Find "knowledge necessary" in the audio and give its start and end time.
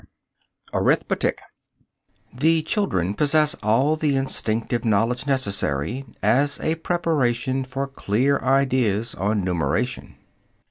4.83-6.05